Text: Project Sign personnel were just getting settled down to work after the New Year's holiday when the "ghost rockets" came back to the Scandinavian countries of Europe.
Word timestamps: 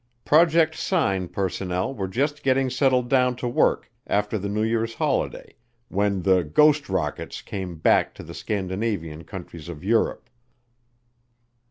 Project 0.25 0.73
Sign 0.73 1.27
personnel 1.27 1.93
were 1.93 2.07
just 2.07 2.41
getting 2.41 2.71
settled 2.71 3.07
down 3.07 3.35
to 3.35 3.47
work 3.47 3.91
after 4.07 4.39
the 4.39 4.49
New 4.49 4.63
Year's 4.63 4.95
holiday 4.95 5.53
when 5.89 6.23
the 6.23 6.43
"ghost 6.43 6.89
rockets" 6.89 7.43
came 7.43 7.75
back 7.75 8.15
to 8.15 8.23
the 8.23 8.33
Scandinavian 8.33 9.23
countries 9.25 9.69
of 9.69 9.83
Europe. 9.83 10.27